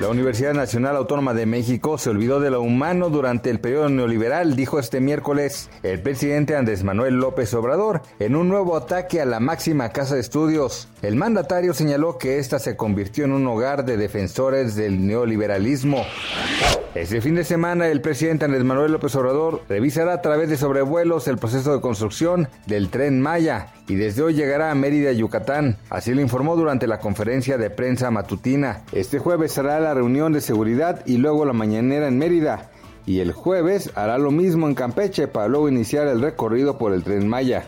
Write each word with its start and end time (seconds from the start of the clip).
La 0.00 0.08
Universidad 0.08 0.54
Nacional 0.54 0.96
Autónoma 0.96 1.34
de 1.34 1.46
México 1.46 1.98
se 1.98 2.10
olvidó 2.10 2.40
de 2.40 2.50
lo 2.50 2.60
humano 2.60 3.10
durante 3.10 3.48
el 3.48 3.60
periodo 3.60 3.88
neoliberal, 3.88 4.56
dijo 4.56 4.80
este 4.80 5.00
miércoles 5.00 5.70
el 5.84 6.02
presidente 6.02 6.56
Andrés 6.56 6.82
Manuel 6.82 7.14
López 7.14 7.54
Obrador 7.54 8.02
en 8.18 8.34
un 8.34 8.48
nuevo 8.48 8.76
ataque 8.76 9.20
a 9.20 9.24
la 9.24 9.38
máxima 9.38 9.90
casa 9.90 10.16
de 10.16 10.20
estudios. 10.20 10.88
El 11.00 11.14
mandatario 11.14 11.74
señaló 11.74 12.18
que 12.18 12.40
ésta 12.40 12.58
se 12.58 12.76
convirtió 12.76 13.24
en 13.24 13.32
un 13.32 13.46
hogar 13.46 13.84
de 13.84 13.96
defensores 13.96 14.74
del 14.74 15.06
neoliberalismo. 15.06 16.04
Este 16.96 17.20
fin 17.20 17.34
de 17.34 17.42
semana 17.44 17.88
el 17.88 18.00
presidente 18.00 18.44
Andrés 18.44 18.62
Manuel 18.62 18.92
López 18.92 19.14
Obrador 19.16 19.62
revisará 19.68 20.12
a 20.12 20.22
través 20.22 20.48
de 20.48 20.56
sobrevuelos 20.56 21.26
el 21.26 21.38
proceso 21.38 21.74
de 21.74 21.80
construcción 21.80 22.48
del 22.66 22.88
tren 22.88 23.20
Maya 23.20 23.72
y 23.88 23.96
desde 23.96 24.22
hoy 24.22 24.34
llegará 24.34 24.70
a 24.70 24.74
Mérida, 24.74 25.12
Yucatán. 25.12 25.76
Así 25.90 26.14
lo 26.14 26.20
informó 26.20 26.54
durante 26.56 26.86
la 26.86 27.00
conferencia 27.00 27.58
de 27.58 27.70
prensa 27.70 28.12
matutina. 28.12 28.82
Este 28.92 29.18
jueves 29.18 29.52
será 29.52 29.80
la 29.84 29.94
reunión 29.94 30.32
de 30.32 30.40
seguridad 30.40 31.04
y 31.06 31.18
luego 31.18 31.44
la 31.44 31.52
mañanera 31.52 32.08
en 32.08 32.18
Mérida. 32.18 32.70
Y 33.06 33.20
el 33.20 33.32
jueves 33.32 33.90
hará 33.94 34.16
lo 34.18 34.30
mismo 34.30 34.66
en 34.66 34.74
Campeche 34.74 35.28
para 35.28 35.46
luego 35.46 35.68
iniciar 35.68 36.08
el 36.08 36.22
recorrido 36.22 36.78
por 36.78 36.92
el 36.94 37.04
tren 37.04 37.28
Maya. 37.28 37.66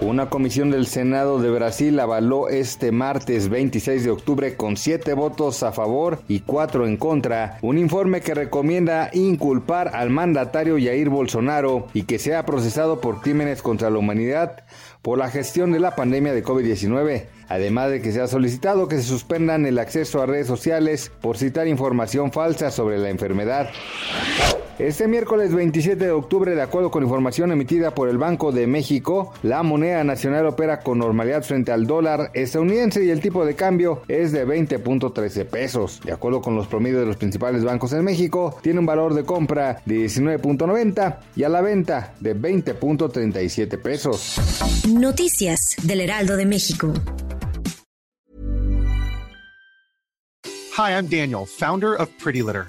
Una 0.00 0.30
comisión 0.30 0.70
del 0.70 0.86
Senado 0.86 1.40
de 1.40 1.50
Brasil 1.50 1.98
avaló 1.98 2.48
este 2.48 2.92
martes 2.92 3.48
26 3.48 4.04
de 4.04 4.10
octubre 4.10 4.56
con 4.56 4.76
siete 4.76 5.12
votos 5.12 5.64
a 5.64 5.72
favor 5.72 6.20
y 6.28 6.40
cuatro 6.40 6.86
en 6.86 6.96
contra 6.96 7.58
un 7.62 7.78
informe 7.78 8.20
que 8.20 8.32
recomienda 8.32 9.10
inculpar 9.12 9.96
al 9.96 10.10
mandatario 10.10 10.76
Jair 10.76 11.08
Bolsonaro 11.08 11.88
y 11.94 12.04
que 12.04 12.20
sea 12.20 12.46
procesado 12.46 13.00
por 13.00 13.20
crímenes 13.20 13.60
contra 13.60 13.90
la 13.90 13.98
humanidad 13.98 14.62
por 15.02 15.18
la 15.18 15.30
gestión 15.30 15.72
de 15.72 15.80
la 15.80 15.96
pandemia 15.96 16.32
de 16.32 16.44
COVID-19, 16.44 17.24
además 17.48 17.90
de 17.90 18.00
que 18.00 18.12
se 18.12 18.20
ha 18.20 18.28
solicitado 18.28 18.86
que 18.86 18.96
se 18.96 19.02
suspendan 19.02 19.66
el 19.66 19.80
acceso 19.80 20.22
a 20.22 20.26
redes 20.26 20.46
sociales 20.46 21.10
por 21.20 21.38
citar 21.38 21.66
información 21.66 22.30
falsa 22.30 22.70
sobre 22.70 22.98
la 22.98 23.10
enfermedad. 23.10 23.68
Este 24.78 25.08
miércoles 25.08 25.52
27 25.52 26.04
de 26.04 26.12
octubre, 26.12 26.54
de 26.54 26.62
acuerdo 26.62 26.92
con 26.92 27.02
información 27.02 27.50
emitida 27.50 27.92
por 27.92 28.08
el 28.08 28.16
Banco 28.16 28.52
de 28.52 28.68
México, 28.68 29.34
la 29.42 29.64
moneda 29.64 30.04
nacional 30.04 30.46
opera 30.46 30.78
con 30.80 31.00
normalidad 31.00 31.42
frente 31.42 31.72
al 31.72 31.84
dólar 31.84 32.30
estadounidense 32.32 33.04
y 33.04 33.10
el 33.10 33.20
tipo 33.20 33.44
de 33.44 33.56
cambio 33.56 34.02
es 34.06 34.30
de 34.30 34.46
20.13 34.46 35.46
pesos. 35.46 36.00
De 36.04 36.12
acuerdo 36.12 36.40
con 36.40 36.54
los 36.54 36.68
promedios 36.68 37.00
de 37.00 37.06
los 37.06 37.16
principales 37.16 37.64
bancos 37.64 37.92
en 37.92 38.04
México, 38.04 38.56
tiene 38.62 38.78
un 38.78 38.86
valor 38.86 39.14
de 39.14 39.24
compra 39.24 39.82
de 39.84 39.96
19.90 40.06 41.16
y 41.34 41.42
a 41.42 41.48
la 41.48 41.60
venta 41.60 42.14
de 42.20 42.36
20.37 42.36 43.82
pesos. 43.82 44.36
Noticias 44.88 45.74
del 45.82 46.02
Heraldo 46.02 46.36
de 46.36 46.46
México. 46.46 46.94
Hi, 50.76 50.92
I'm 50.92 51.08
Daniel, 51.08 51.44
founder 51.44 51.96
of 52.00 52.08
Pretty 52.22 52.42
Litter. 52.42 52.68